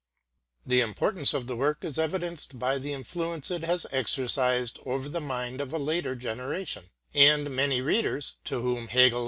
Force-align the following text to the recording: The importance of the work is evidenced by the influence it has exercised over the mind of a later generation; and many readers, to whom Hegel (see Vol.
The 0.65 0.81
importance 0.81 1.31
of 1.31 1.45
the 1.45 1.55
work 1.55 1.83
is 1.83 1.99
evidenced 1.99 2.57
by 2.57 2.79
the 2.79 2.91
influence 2.91 3.51
it 3.51 3.63
has 3.63 3.85
exercised 3.91 4.79
over 4.83 5.07
the 5.07 5.21
mind 5.21 5.61
of 5.61 5.71
a 5.73 5.77
later 5.77 6.15
generation; 6.15 6.85
and 7.13 7.55
many 7.55 7.81
readers, 7.81 8.33
to 8.45 8.61
whom 8.63 8.87
Hegel 8.87 8.89
(see 8.89 9.09
Vol. 9.09 9.19